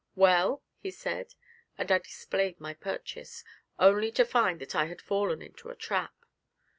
'Well?' 0.15 0.63
he 0.79 0.89
said, 0.89 1.35
and 1.77 1.91
I 1.91 1.99
displayed 1.99 2.59
my 2.59 2.73
purchase, 2.73 3.43
only 3.77 4.11
to 4.13 4.25
find 4.25 4.59
that 4.59 4.73
I 4.75 4.85
had 4.85 4.99
fallen 4.99 5.43
into 5.43 5.69
a 5.69 5.75
trap. 5.75 6.15